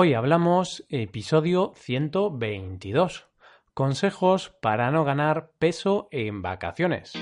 Hoy 0.00 0.14
hablamos 0.14 0.84
episodio 0.90 1.72
122. 1.74 3.26
Consejos 3.74 4.52
para 4.62 4.92
no 4.92 5.02
ganar 5.02 5.50
peso 5.58 6.06
en 6.12 6.40
vacaciones. 6.40 7.14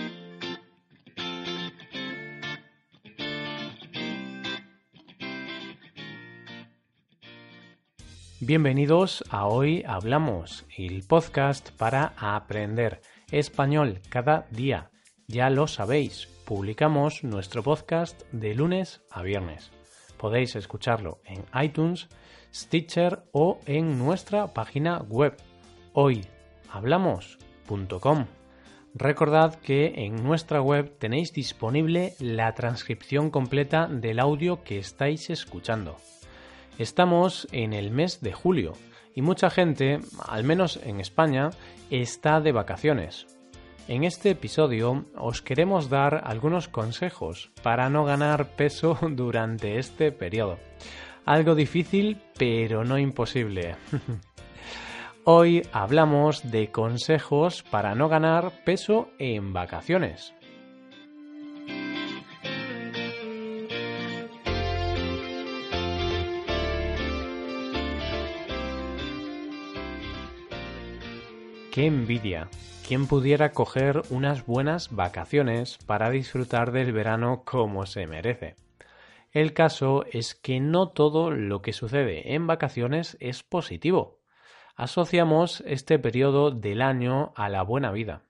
Bienvenidos 8.41 9.25
a 9.31 9.47
Hoy 9.47 9.83
Hablamos, 9.87 10.67
el 10.77 11.03
podcast 11.05 11.71
para 11.79 12.13
aprender 12.19 13.01
español 13.31 14.03
cada 14.11 14.49
día. 14.51 14.91
Ya 15.29 15.49
lo 15.49 15.67
sabéis, 15.67 16.29
publicamos 16.45 17.25
nuestro 17.25 17.63
podcast 17.63 18.21
de 18.33 18.55
lunes 18.55 19.01
a 19.11 19.23
viernes. 19.23 19.71
Podéis 20.19 20.57
escucharlo 20.57 21.21
en 21.25 21.43
iTunes, 21.59 22.11
Stitcher 22.57 23.23
o 23.33 23.61
en 23.67 23.99
nuestra 23.99 24.55
página 24.55 25.03
web 25.03 25.37
hoyhablamos.com. 25.93 28.25
Recordad 28.95 29.57
que 29.57 30.07
en 30.07 30.25
nuestra 30.25 30.63
web 30.63 30.97
tenéis 30.99 31.35
disponible 31.35 32.15
la 32.19 32.55
transcripción 32.55 33.29
completa 33.31 33.89
del 33.89 34.21
audio 34.21 34.63
que 34.63 34.79
estáis 34.79 35.29
escuchando. 35.29 35.99
Estamos 36.79 37.47
en 37.53 37.75
el 37.75 37.91
mes 37.91 38.23
de 38.23 38.33
julio 38.33 38.73
y 39.15 39.21
mucha 39.21 39.51
gente, 39.51 40.01
al 40.27 40.45
menos 40.45 40.81
en 40.83 41.01
España, 41.01 41.51
está 41.91 42.41
de 42.41 42.53
vacaciones. 42.53 43.27
En 43.87 44.03
este 44.03 44.31
episodio 44.31 45.05
os 45.15 45.43
queremos 45.43 45.91
dar 45.91 46.23
algunos 46.25 46.69
consejos 46.69 47.51
para 47.63 47.91
no 47.91 48.07
ganar 48.07 48.57
peso 48.57 48.99
durante 49.11 49.79
este 49.79 50.11
periodo. 50.11 50.57
Algo 51.27 51.57
difícil, 51.57 52.23
pero 52.39 52.85
no 52.85 52.99
imposible. 52.99 53.75
Hoy 55.25 55.67
hablamos 55.73 56.53
de 56.53 56.71
consejos 56.71 57.65
para 57.65 57.97
no 57.97 58.09
ganar 58.09 58.53
peso 58.65 59.11
en 59.19 59.53
vacaciones. 59.53 60.33
¡Qué 71.73 71.87
envidia! 71.87 72.49
¿Quién 72.87 73.09
pudiera 73.09 73.51
coger 73.51 74.03
unas 74.11 74.47
buenas 74.47 74.95
vacaciones 74.95 75.77
para 75.87 76.09
disfrutar 76.11 76.71
del 76.71 76.93
verano 76.93 77.43
como 77.45 77.85
se 77.85 78.07
merece? 78.07 78.66
El 79.37 79.53
caso 79.53 80.07
es 80.13 80.35
que 80.35 80.61
no 80.61 80.89
todo 80.89 81.31
lo 81.31 81.61
que 81.61 81.75
sucede 81.75 82.33
en 82.33 82.47
vacaciones 82.47 83.19
es 83.21 83.43
positivo. 83.43 84.23
Asociamos 84.77 85.63
este 85.67 85.99
periodo 85.99 86.51
del 86.53 86.81
año 86.81 87.35
a 87.37 87.51
la 87.51 87.61
buena 87.61 87.93
vida. 87.93 88.23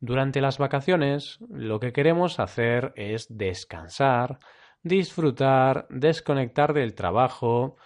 Durante 0.00 0.40
las 0.40 0.58
vacaciones 0.58 1.38
lo 1.48 1.78
que 1.78 1.92
queremos 1.92 2.40
hacer 2.40 2.92
es 2.96 3.28
descansar, 3.30 4.40
disfrutar, 4.82 5.86
desconectar 5.90 6.72
del 6.72 6.96
trabajo, 6.96 7.76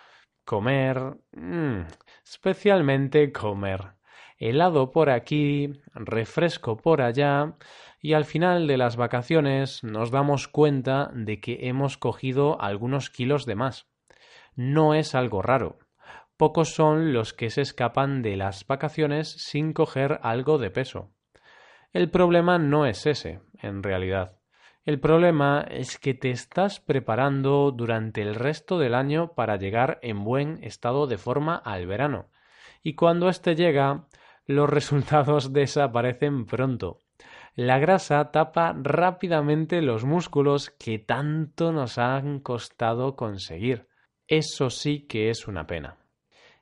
comer, 0.46 1.18
mm, 1.32 1.82
especialmente 2.24 3.32
comer 3.32 3.95
helado 4.38 4.90
por 4.90 5.10
aquí, 5.10 5.80
refresco 5.94 6.76
por 6.76 7.02
allá, 7.02 7.54
y 8.00 8.12
al 8.12 8.24
final 8.24 8.66
de 8.66 8.76
las 8.76 8.96
vacaciones 8.96 9.82
nos 9.82 10.10
damos 10.10 10.48
cuenta 10.48 11.10
de 11.14 11.40
que 11.40 11.68
hemos 11.68 11.96
cogido 11.96 12.60
algunos 12.60 13.10
kilos 13.10 13.46
de 13.46 13.54
más. 13.54 13.88
No 14.54 14.94
es 14.94 15.14
algo 15.14 15.42
raro. 15.42 15.78
Pocos 16.36 16.74
son 16.74 17.12
los 17.12 17.32
que 17.32 17.50
se 17.50 17.62
escapan 17.62 18.22
de 18.22 18.36
las 18.36 18.66
vacaciones 18.66 19.30
sin 19.38 19.72
coger 19.72 20.20
algo 20.22 20.58
de 20.58 20.70
peso. 20.70 21.10
El 21.92 22.10
problema 22.10 22.58
no 22.58 22.84
es 22.84 23.06
ese, 23.06 23.40
en 23.62 23.82
realidad. 23.82 24.36
El 24.84 25.00
problema 25.00 25.66
es 25.68 25.98
que 25.98 26.14
te 26.14 26.30
estás 26.30 26.78
preparando 26.78 27.72
durante 27.72 28.22
el 28.22 28.34
resto 28.34 28.78
del 28.78 28.94
año 28.94 29.32
para 29.34 29.56
llegar 29.56 29.98
en 30.02 30.22
buen 30.22 30.62
estado 30.62 31.06
de 31.06 31.18
forma 31.18 31.56
al 31.56 31.86
verano. 31.86 32.28
Y 32.82 32.94
cuando 32.94 33.28
éste 33.28 33.56
llega, 33.56 34.06
los 34.46 34.70
resultados 34.70 35.52
desaparecen 35.52 36.46
pronto. 36.46 37.00
La 37.54 37.78
grasa 37.78 38.30
tapa 38.32 38.76
rápidamente 38.78 39.80
los 39.80 40.04
músculos 40.04 40.70
que 40.70 40.98
tanto 40.98 41.72
nos 41.72 41.98
han 41.98 42.40
costado 42.40 43.16
conseguir. 43.16 43.88
Eso 44.28 44.70
sí 44.70 45.06
que 45.06 45.30
es 45.30 45.48
una 45.48 45.66
pena. 45.66 45.96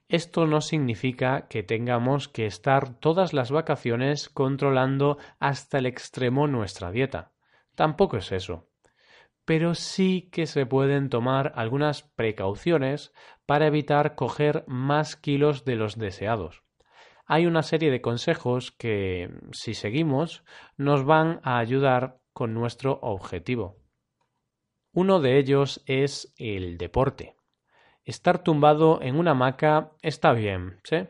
Esto 0.09 0.47
no 0.47 0.61
significa 0.61 1.49
que 1.49 1.63
tengamos 1.63 2.29
que 2.29 2.47
estar 2.47 2.95
todas 3.01 3.33
las 3.33 3.51
vacaciones 3.51 4.29
controlando 4.29 5.19
hasta 5.41 5.79
el 5.79 5.87
extremo 5.87 6.47
nuestra 6.47 6.93
dieta. 6.93 7.33
Tampoco 7.75 8.19
es 8.19 8.31
eso. 8.31 8.69
Pero 9.45 9.75
sí 9.75 10.29
que 10.31 10.47
se 10.47 10.65
pueden 10.65 11.09
tomar 11.09 11.53
algunas 11.57 12.03
precauciones 12.03 13.13
para 13.47 13.67
evitar 13.67 14.15
coger 14.15 14.65
más 14.69 15.17
kilos 15.17 15.65
de 15.65 15.77
los 15.77 15.99
deseados 15.99 16.64
hay 17.27 17.47
una 17.47 17.63
serie 17.63 17.91
de 17.91 18.01
consejos 18.01 18.71
que, 18.73 19.31
si 19.53 19.75
seguimos, 19.75 20.45
nos 20.77 21.05
van 21.05 21.41
a 21.43 21.59
ayudar 21.59 22.21
con 22.33 22.53
nuestro 22.53 22.99
objetivo. 23.03 23.79
Uno 24.93 25.21
de 25.21 25.39
ellos 25.39 25.83
es 25.87 26.35
el 26.37 26.77
deporte. 26.77 27.37
Estar 28.05 28.43
tumbado 28.43 29.01
en 29.01 29.17
una 29.17 29.31
hamaca 29.31 29.93
está 30.03 30.33
bien, 30.33 30.81
¿sí? 30.85 31.09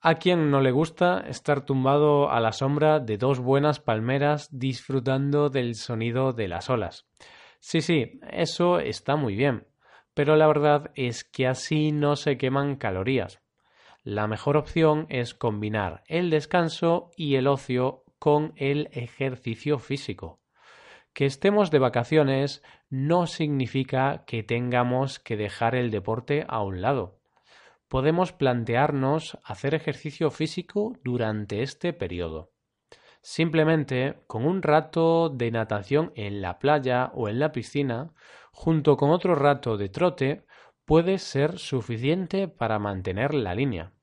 A 0.00 0.14
quien 0.14 0.50
no 0.50 0.60
le 0.60 0.70
gusta 0.70 1.24
estar 1.28 1.64
tumbado 1.64 2.30
a 2.30 2.40
la 2.40 2.52
sombra 2.52 3.00
de 3.00 3.18
dos 3.18 3.38
buenas 3.38 3.80
palmeras 3.80 4.48
disfrutando 4.50 5.50
del 5.50 5.74
sonido 5.74 6.32
de 6.32 6.48
las 6.48 6.70
olas. 6.70 7.06
Sí, 7.60 7.80
sí, 7.80 8.20
eso 8.30 8.78
está 8.78 9.16
muy 9.16 9.34
bien, 9.36 9.66
pero 10.14 10.36
la 10.36 10.46
verdad 10.46 10.90
es 10.94 11.24
que 11.24 11.46
así 11.46 11.92
no 11.92 12.16
se 12.16 12.38
queman 12.38 12.76
calorías 12.76 13.42
la 14.06 14.28
mejor 14.28 14.56
opción 14.56 15.06
es 15.08 15.34
combinar 15.34 16.04
el 16.06 16.30
descanso 16.30 17.10
y 17.16 17.34
el 17.34 17.48
ocio 17.48 18.04
con 18.20 18.52
el 18.54 18.88
ejercicio 18.92 19.80
físico. 19.80 20.38
Que 21.12 21.26
estemos 21.26 21.72
de 21.72 21.80
vacaciones 21.80 22.62
no 22.88 23.26
significa 23.26 24.22
que 24.24 24.44
tengamos 24.44 25.18
que 25.18 25.36
dejar 25.36 25.74
el 25.74 25.90
deporte 25.90 26.44
a 26.46 26.62
un 26.62 26.82
lado. 26.82 27.18
Podemos 27.88 28.30
plantearnos 28.30 29.38
hacer 29.42 29.74
ejercicio 29.74 30.30
físico 30.30 30.92
durante 31.02 31.62
este 31.62 31.92
periodo. 31.92 32.52
Simplemente 33.22 34.20
con 34.28 34.46
un 34.46 34.62
rato 34.62 35.30
de 35.30 35.50
natación 35.50 36.12
en 36.14 36.42
la 36.42 36.60
playa 36.60 37.10
o 37.12 37.28
en 37.28 37.40
la 37.40 37.50
piscina, 37.50 38.12
junto 38.52 38.96
con 38.96 39.10
otro 39.10 39.34
rato 39.34 39.76
de 39.76 39.88
trote, 39.88 40.46
puede 40.84 41.18
ser 41.18 41.58
suficiente 41.58 42.46
para 42.46 42.78
mantener 42.78 43.34
la 43.34 43.52
línea. 43.52 43.95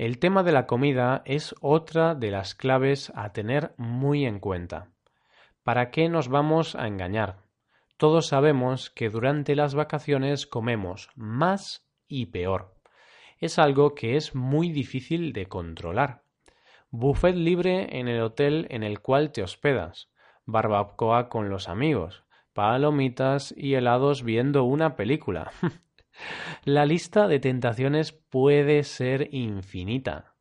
El 0.00 0.18
tema 0.18 0.42
de 0.42 0.50
la 0.50 0.66
comida 0.66 1.20
es 1.26 1.54
otra 1.60 2.14
de 2.14 2.30
las 2.30 2.54
claves 2.54 3.12
a 3.14 3.34
tener 3.34 3.74
muy 3.76 4.24
en 4.24 4.40
cuenta. 4.40 4.88
¿Para 5.62 5.90
qué 5.90 6.08
nos 6.08 6.28
vamos 6.28 6.74
a 6.74 6.86
engañar? 6.86 7.40
Todos 7.98 8.28
sabemos 8.28 8.88
que 8.88 9.10
durante 9.10 9.54
las 9.54 9.74
vacaciones 9.74 10.46
comemos 10.46 11.10
más 11.16 11.86
y 12.08 12.24
peor. 12.24 12.76
Es 13.40 13.58
algo 13.58 13.94
que 13.94 14.16
es 14.16 14.34
muy 14.34 14.72
difícil 14.72 15.34
de 15.34 15.48
controlar. 15.48 16.22
Buffet 16.88 17.36
libre 17.36 17.98
en 17.98 18.08
el 18.08 18.22
hotel 18.22 18.68
en 18.70 18.82
el 18.82 19.00
cual 19.00 19.32
te 19.32 19.42
hospedas, 19.42 20.08
barbacoa 20.46 21.28
con 21.28 21.50
los 21.50 21.68
amigos, 21.68 22.24
palomitas 22.54 23.52
y 23.54 23.74
helados 23.74 24.22
viendo 24.22 24.64
una 24.64 24.96
película. 24.96 25.52
La 26.64 26.86
lista 26.86 27.28
de 27.28 27.40
tentaciones 27.40 28.12
puede 28.12 28.84
ser 28.84 29.28
infinita. 29.32 30.34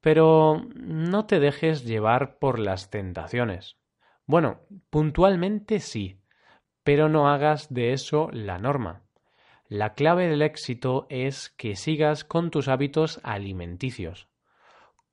Pero 0.00 0.66
no 0.74 1.26
te 1.26 1.40
dejes 1.40 1.84
llevar 1.84 2.38
por 2.38 2.58
las 2.58 2.90
tentaciones. 2.90 3.76
Bueno, 4.26 4.60
puntualmente 4.90 5.80
sí, 5.80 6.20
pero 6.84 7.08
no 7.08 7.28
hagas 7.28 7.72
de 7.72 7.92
eso 7.92 8.28
la 8.32 8.58
norma. 8.58 9.02
La 9.68 9.94
clave 9.94 10.28
del 10.28 10.42
éxito 10.42 11.06
es 11.10 11.50
que 11.50 11.76
sigas 11.76 12.24
con 12.24 12.50
tus 12.50 12.68
hábitos 12.68 13.20
alimenticios. 13.22 14.28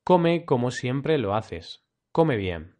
Come 0.04 0.44
como 0.44 0.70
siempre 0.70 1.18
lo 1.18 1.34
haces. 1.34 1.84
Come 2.12 2.36
bien. 2.36 2.76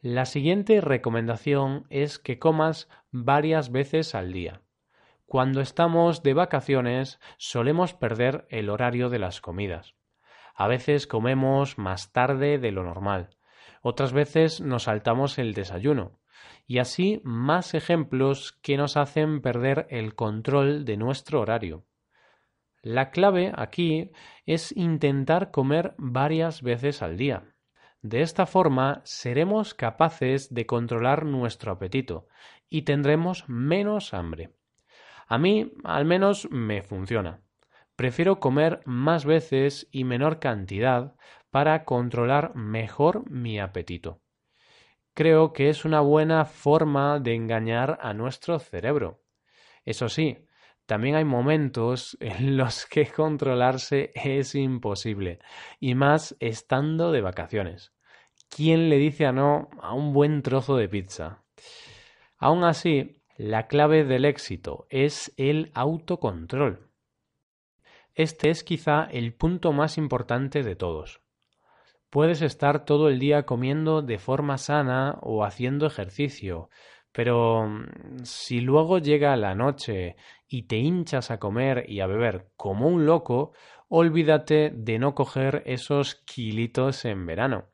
La 0.00 0.26
siguiente 0.26 0.80
recomendación 0.80 1.86
es 1.90 2.18
que 2.18 2.38
comas 2.38 2.88
varias 3.10 3.72
veces 3.72 4.14
al 4.14 4.32
día. 4.32 4.62
Cuando 5.28 5.60
estamos 5.60 6.22
de 6.22 6.32
vacaciones 6.32 7.20
solemos 7.36 7.92
perder 7.92 8.46
el 8.48 8.70
horario 8.70 9.10
de 9.10 9.18
las 9.18 9.42
comidas. 9.42 9.94
A 10.54 10.68
veces 10.68 11.06
comemos 11.06 11.76
más 11.76 12.12
tarde 12.12 12.56
de 12.56 12.72
lo 12.72 12.82
normal. 12.82 13.28
Otras 13.82 14.14
veces 14.14 14.62
nos 14.62 14.84
saltamos 14.84 15.38
el 15.38 15.52
desayuno. 15.52 16.18
y 16.66 16.78
así 16.78 17.20
más 17.24 17.74
ejemplos 17.74 18.52
que 18.62 18.78
nos 18.78 18.96
hacen 18.96 19.42
perder 19.42 19.86
el 19.90 20.14
control 20.14 20.86
de 20.86 20.96
nuestro 20.96 21.40
horario. 21.42 21.84
La 22.80 23.10
clave 23.10 23.52
aquí 23.54 24.12
es 24.46 24.74
intentar 24.76 25.50
comer 25.50 25.94
varias 25.98 26.62
veces 26.62 27.02
al 27.02 27.18
día. 27.18 27.54
De 28.00 28.22
esta 28.22 28.46
forma 28.46 29.02
seremos 29.04 29.74
capaces 29.74 30.54
de 30.54 30.64
controlar 30.64 31.26
nuestro 31.26 31.72
apetito 31.72 32.28
y 32.70 32.82
tendremos 32.82 33.46
menos 33.48 34.14
hambre. 34.14 34.57
A 35.28 35.38
mí 35.38 35.72
al 35.84 36.06
menos 36.06 36.50
me 36.50 36.82
funciona. 36.82 37.42
Prefiero 37.96 38.40
comer 38.40 38.80
más 38.86 39.24
veces 39.24 39.88
y 39.92 40.04
menor 40.04 40.40
cantidad 40.40 41.14
para 41.50 41.84
controlar 41.84 42.54
mejor 42.54 43.30
mi 43.30 43.60
apetito. 43.60 44.20
Creo 45.14 45.52
que 45.52 45.68
es 45.68 45.84
una 45.84 46.00
buena 46.00 46.44
forma 46.44 47.18
de 47.18 47.34
engañar 47.34 47.98
a 48.00 48.14
nuestro 48.14 48.58
cerebro. 48.58 49.22
Eso 49.84 50.08
sí, 50.08 50.46
también 50.86 51.16
hay 51.16 51.24
momentos 51.24 52.16
en 52.20 52.56
los 52.56 52.86
que 52.86 53.06
controlarse 53.06 54.12
es 54.14 54.54
imposible, 54.54 55.40
y 55.78 55.94
más 55.94 56.36
estando 56.40 57.12
de 57.12 57.20
vacaciones. 57.20 57.92
¿Quién 58.48 58.88
le 58.88 58.96
dice 58.96 59.26
a 59.26 59.32
no 59.32 59.68
a 59.82 59.92
un 59.92 60.14
buen 60.14 60.40
trozo 60.40 60.76
de 60.76 60.88
pizza? 60.88 61.42
Aún 62.38 62.64
así, 62.64 63.17
la 63.38 63.68
clave 63.68 64.02
del 64.02 64.24
éxito 64.24 64.88
es 64.90 65.32
el 65.36 65.70
autocontrol. 65.72 66.90
Este 68.16 68.50
es 68.50 68.64
quizá 68.64 69.04
el 69.04 69.32
punto 69.32 69.72
más 69.72 69.96
importante 69.96 70.64
de 70.64 70.74
todos. 70.74 71.20
Puedes 72.10 72.42
estar 72.42 72.84
todo 72.84 73.08
el 73.08 73.20
día 73.20 73.44
comiendo 73.44 74.02
de 74.02 74.18
forma 74.18 74.58
sana 74.58 75.18
o 75.22 75.44
haciendo 75.44 75.86
ejercicio, 75.86 76.68
pero 77.12 77.68
mm, 77.68 78.24
si 78.24 78.60
luego 78.60 78.98
llega 78.98 79.36
la 79.36 79.54
noche 79.54 80.16
y 80.48 80.64
te 80.64 80.78
hinchas 80.78 81.30
a 81.30 81.38
comer 81.38 81.84
y 81.88 82.00
a 82.00 82.08
beber 82.08 82.48
como 82.56 82.88
un 82.88 83.06
loco, 83.06 83.52
olvídate 83.88 84.72
de 84.74 84.98
no 84.98 85.14
coger 85.14 85.62
esos 85.64 86.16
kilitos 86.26 87.04
en 87.04 87.24
verano. 87.24 87.66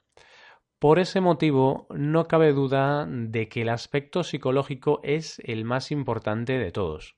Por 0.84 0.98
ese 0.98 1.22
motivo, 1.22 1.86
no 1.88 2.28
cabe 2.28 2.52
duda 2.52 3.06
de 3.08 3.48
que 3.48 3.62
el 3.62 3.70
aspecto 3.70 4.22
psicológico 4.22 5.00
es 5.02 5.40
el 5.42 5.64
más 5.64 5.90
importante 5.90 6.58
de 6.58 6.72
todos. 6.72 7.16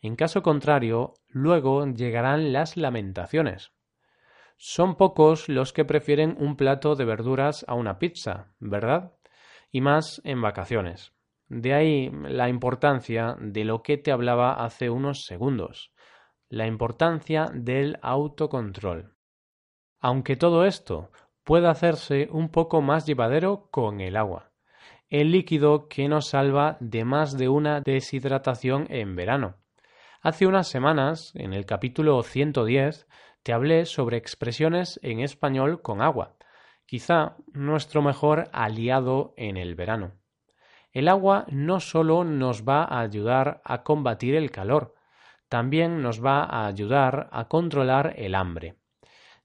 En 0.00 0.16
caso 0.16 0.42
contrario, 0.42 1.14
luego 1.28 1.86
llegarán 1.86 2.52
las 2.52 2.76
lamentaciones. 2.76 3.70
Son 4.56 4.96
pocos 4.96 5.48
los 5.48 5.72
que 5.72 5.84
prefieren 5.84 6.34
un 6.40 6.56
plato 6.56 6.96
de 6.96 7.04
verduras 7.04 7.64
a 7.68 7.74
una 7.74 8.00
pizza, 8.00 8.48
¿verdad? 8.58 9.12
Y 9.70 9.82
más 9.82 10.20
en 10.24 10.42
vacaciones. 10.42 11.12
De 11.46 11.74
ahí 11.74 12.10
la 12.10 12.48
importancia 12.48 13.36
de 13.38 13.64
lo 13.64 13.84
que 13.84 13.98
te 13.98 14.10
hablaba 14.10 14.64
hace 14.64 14.90
unos 14.90 15.26
segundos, 15.26 15.92
la 16.48 16.66
importancia 16.66 17.52
del 17.54 18.00
autocontrol. 18.02 19.14
Aunque 20.00 20.34
todo 20.34 20.64
esto 20.64 21.12
puede 21.46 21.68
hacerse 21.68 22.28
un 22.32 22.48
poco 22.48 22.82
más 22.82 23.06
llevadero 23.06 23.68
con 23.70 24.00
el 24.00 24.16
agua, 24.16 24.50
el 25.08 25.30
líquido 25.30 25.88
que 25.88 26.08
nos 26.08 26.26
salva 26.26 26.76
de 26.80 27.04
más 27.04 27.38
de 27.38 27.48
una 27.48 27.80
deshidratación 27.80 28.88
en 28.90 29.14
verano. 29.14 29.54
Hace 30.22 30.48
unas 30.48 30.66
semanas, 30.66 31.30
en 31.36 31.52
el 31.52 31.64
capítulo 31.64 32.20
110, 32.24 33.06
te 33.44 33.52
hablé 33.52 33.84
sobre 33.86 34.16
expresiones 34.16 34.98
en 35.04 35.20
español 35.20 35.82
con 35.82 36.02
agua, 36.02 36.34
quizá 36.84 37.36
nuestro 37.52 38.02
mejor 38.02 38.48
aliado 38.52 39.32
en 39.36 39.56
el 39.56 39.76
verano. 39.76 40.14
El 40.90 41.06
agua 41.06 41.46
no 41.48 41.78
solo 41.78 42.24
nos 42.24 42.64
va 42.64 42.82
a 42.82 42.98
ayudar 42.98 43.60
a 43.64 43.84
combatir 43.84 44.34
el 44.34 44.50
calor, 44.50 44.94
también 45.48 46.02
nos 46.02 46.24
va 46.24 46.42
a 46.42 46.66
ayudar 46.66 47.28
a 47.30 47.46
controlar 47.46 48.14
el 48.16 48.34
hambre. 48.34 48.74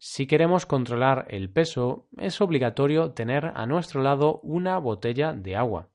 Si 0.03 0.25
queremos 0.25 0.65
controlar 0.65 1.27
el 1.29 1.51
peso, 1.51 2.07
es 2.17 2.41
obligatorio 2.41 3.11
tener 3.11 3.51
a 3.53 3.67
nuestro 3.67 4.01
lado 4.01 4.39
una 4.41 4.79
botella 4.79 5.33
de 5.33 5.55
agua. 5.55 5.89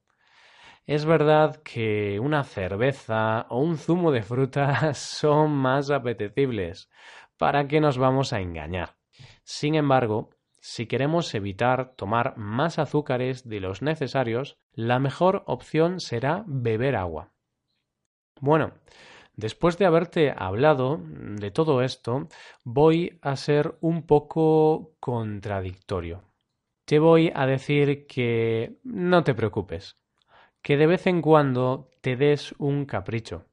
Es 0.86 1.04
verdad 1.04 1.56
que 1.64 2.20
una 2.20 2.44
cerveza 2.44 3.46
o 3.48 3.58
un 3.58 3.78
zumo 3.78 4.12
de 4.12 4.22
fruta 4.22 4.94
son 4.94 5.50
más 5.50 5.90
apetecibles. 5.90 6.88
¿Para 7.36 7.66
qué 7.66 7.80
nos 7.80 7.98
vamos 7.98 8.32
a 8.32 8.40
engañar? 8.40 8.94
Sin 9.42 9.74
embargo, 9.74 10.30
si 10.60 10.86
queremos 10.86 11.34
evitar 11.34 11.96
tomar 11.96 12.36
más 12.36 12.78
azúcares 12.78 13.48
de 13.48 13.58
los 13.58 13.82
necesarios, 13.82 14.56
la 14.70 15.00
mejor 15.00 15.42
opción 15.46 15.98
será 15.98 16.44
beber 16.46 16.94
agua. 16.94 17.32
Bueno, 18.40 18.72
después 19.36 19.78
de 19.78 19.86
haberte 19.86 20.34
hablado 20.36 21.00
de 21.00 21.50
todo 21.50 21.82
esto, 21.82 22.28
voy 22.64 23.18
a 23.22 23.36
ser 23.36 23.76
un 23.80 24.06
poco 24.06 24.96
contradictorio. 24.98 26.24
Te 26.84 26.98
voy 26.98 27.32
a 27.34 27.46
decir 27.46 28.06
que 28.06 28.78
no 28.82 29.24
te 29.24 29.34
preocupes, 29.34 29.96
que 30.62 30.76
de 30.76 30.86
vez 30.86 31.06
en 31.06 31.20
cuando 31.20 31.90
te 32.00 32.16
des 32.16 32.54
un 32.58 32.86
capricho. 32.86 33.46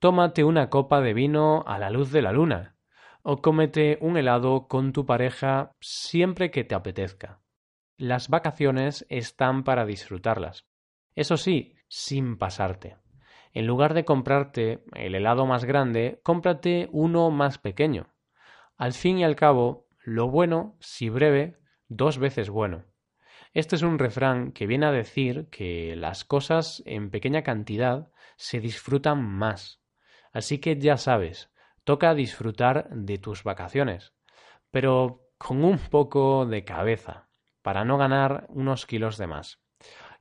Tómate 0.00 0.44
una 0.44 0.70
copa 0.70 1.00
de 1.00 1.14
vino 1.14 1.62
a 1.66 1.78
la 1.78 1.90
luz 1.90 2.10
de 2.10 2.22
la 2.22 2.32
luna 2.32 2.76
o 3.22 3.42
cómete 3.42 3.98
un 4.00 4.16
helado 4.16 4.66
con 4.66 4.92
tu 4.92 5.04
pareja 5.04 5.76
siempre 5.80 6.50
que 6.50 6.64
te 6.64 6.74
apetezca. 6.74 7.40
Las 7.96 8.28
vacaciones 8.28 9.04
están 9.10 9.62
para 9.62 9.84
disfrutarlas. 9.84 10.66
Eso 11.14 11.36
sí, 11.36 11.74
sin 11.88 12.38
pasarte. 12.38 12.96
En 13.52 13.66
lugar 13.66 13.94
de 13.94 14.04
comprarte 14.04 14.84
el 14.94 15.14
helado 15.14 15.46
más 15.46 15.64
grande, 15.64 16.20
cómprate 16.22 16.88
uno 16.92 17.30
más 17.30 17.58
pequeño. 17.58 18.06
Al 18.76 18.92
fin 18.92 19.18
y 19.18 19.24
al 19.24 19.36
cabo, 19.36 19.88
lo 20.04 20.28
bueno, 20.28 20.76
si 20.80 21.08
breve, 21.08 21.58
dos 21.88 22.18
veces 22.18 22.48
bueno. 22.48 22.84
Este 23.52 23.74
es 23.74 23.82
un 23.82 23.98
refrán 23.98 24.52
que 24.52 24.66
viene 24.66 24.86
a 24.86 24.92
decir 24.92 25.48
que 25.50 25.96
las 25.96 26.24
cosas 26.24 26.82
en 26.86 27.10
pequeña 27.10 27.42
cantidad 27.42 28.08
se 28.36 28.60
disfrutan 28.60 29.22
más. 29.22 29.80
Así 30.32 30.58
que 30.58 30.78
ya 30.78 30.96
sabes, 30.96 31.50
toca 31.82 32.14
disfrutar 32.14 32.88
de 32.90 33.18
tus 33.18 33.42
vacaciones, 33.42 34.14
pero 34.70 35.26
con 35.36 35.64
un 35.64 35.78
poco 35.78 36.46
de 36.46 36.64
cabeza, 36.64 37.28
para 37.62 37.84
no 37.84 37.98
ganar 37.98 38.46
unos 38.50 38.86
kilos 38.86 39.18
de 39.18 39.26
más. 39.26 39.60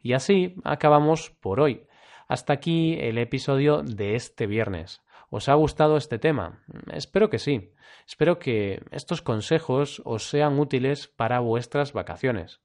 Y 0.01 0.13
así 0.13 0.55
acabamos 0.63 1.29
por 1.29 1.59
hoy. 1.59 1.85
Hasta 2.29 2.53
aquí 2.53 2.95
el 2.99 3.17
episodio 3.17 3.81
de 3.81 4.15
este 4.15 4.45
viernes. 4.45 5.01
¿Os 5.31 5.49
ha 5.49 5.55
gustado 5.55 5.97
este 5.97 6.19
tema? 6.19 6.63
Espero 6.93 7.31
que 7.31 7.39
sí. 7.39 7.73
Espero 8.07 8.37
que 8.37 8.83
estos 8.91 9.23
consejos 9.23 9.99
os 10.05 10.29
sean 10.29 10.59
útiles 10.59 11.07
para 11.07 11.39
vuestras 11.39 11.91
vacaciones. 11.91 12.61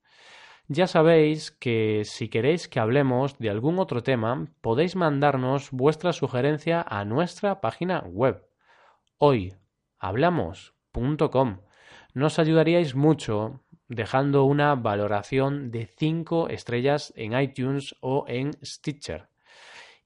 Ya 0.68 0.86
sabéis 0.86 1.50
que 1.50 2.02
si 2.04 2.28
queréis 2.28 2.68
que 2.68 2.78
hablemos 2.78 3.38
de 3.38 3.48
algún 3.48 3.78
otro 3.78 4.02
tema, 4.02 4.48
podéis 4.60 4.96
mandarnos 4.96 5.70
vuestra 5.70 6.12
sugerencia 6.12 6.84
a 6.86 7.06
nuestra 7.06 7.62
página 7.62 8.00
web 8.00 8.46
hoyhablamos.com. 9.16 11.60
Nos 12.12 12.38
ayudaríais 12.38 12.94
mucho 12.94 13.62
dejando 13.88 14.44
una 14.44 14.74
valoración 14.74 15.70
de 15.70 15.86
5 15.86 16.50
estrellas 16.50 17.14
en 17.16 17.40
iTunes 17.40 17.96
o 18.00 18.26
en 18.28 18.50
Stitcher. 18.62 19.32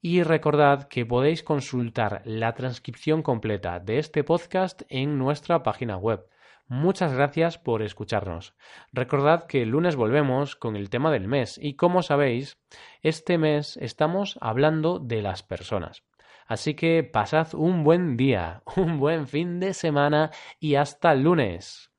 Y 0.01 0.23
recordad 0.23 0.87
que 0.87 1.05
podéis 1.05 1.43
consultar 1.43 2.21
la 2.23 2.53
transcripción 2.53 3.21
completa 3.21 3.79
de 3.79 3.99
este 3.99 4.23
podcast 4.23 4.83
en 4.87 5.17
nuestra 5.17 5.61
página 5.61 5.97
web. 5.97 6.25
Muchas 6.67 7.13
gracias 7.13 7.57
por 7.57 7.81
escucharnos. 7.81 8.55
Recordad 8.93 9.45
que 9.45 9.63
el 9.63 9.69
lunes 9.69 9.97
volvemos 9.97 10.55
con 10.55 10.77
el 10.77 10.89
tema 10.89 11.11
del 11.11 11.27
mes 11.27 11.59
y 11.61 11.73
como 11.73 12.01
sabéis, 12.01 12.57
este 13.01 13.37
mes 13.37 13.75
estamos 13.75 14.37
hablando 14.39 14.99
de 14.99 15.21
las 15.21 15.43
personas. 15.43 16.03
Así 16.47 16.75
que 16.75 17.03
pasad 17.03 17.53
un 17.53 17.83
buen 17.83 18.15
día, 18.15 18.63
un 18.77 18.99
buen 18.99 19.27
fin 19.27 19.59
de 19.59 19.73
semana 19.73 20.31
y 20.61 20.75
hasta 20.75 21.11
el 21.11 21.23
lunes. 21.23 21.91